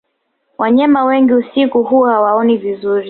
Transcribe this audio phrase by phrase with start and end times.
[0.57, 2.99] wanyama wengi usiku huwa hawaoni vizuri